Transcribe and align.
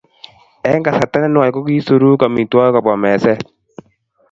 Eng 0.69 0.85
kasarta 0.85 1.17
ne 1.19 1.27
nwach 1.29 1.51
ko 1.53 1.59
kisuruk 1.67 2.21
amitwogik 2.27 2.73
kobwa 2.75 2.93
meset 3.03 3.41